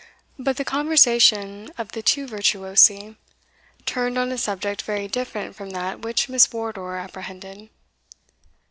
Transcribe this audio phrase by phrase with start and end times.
[0.39, 3.17] But the conversation of the two virtuosi
[3.85, 7.69] turned on a subject very different from that which Miss Wardour apprehended.